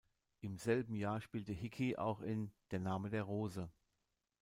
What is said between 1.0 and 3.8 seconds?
spielte Hickey auch in "Der Name der Rose".